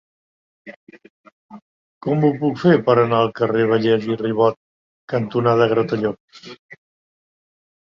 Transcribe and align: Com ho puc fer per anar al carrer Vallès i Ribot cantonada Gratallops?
Com 2.07 2.25
ho 2.25 2.33
puc 2.41 2.57
fer 2.63 2.73
per 2.89 2.97
anar 3.03 3.21
al 3.27 3.31
carrer 3.43 3.69
Vallès 3.75 4.11
i 4.11 4.21
Ribot 4.25 4.61
cantonada 5.17 5.73
Gratallops? 5.77 6.47